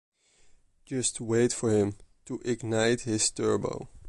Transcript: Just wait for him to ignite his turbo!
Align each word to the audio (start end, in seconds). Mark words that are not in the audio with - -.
Just 0.87 1.21
wait 1.21 1.53
for 1.53 1.69
him 1.69 1.93
to 2.25 2.41
ignite 2.43 3.01
his 3.01 3.29
turbo! 3.29 3.87